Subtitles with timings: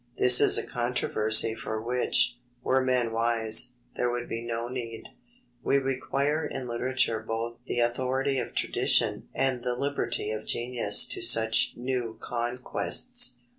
[0.17, 5.09] This is a controversy for which, were men wise, there would be no need.
[5.63, 11.21] We require in literature both the authority of tradition and the liberty of genius to
[11.21, 13.37] such new conquests.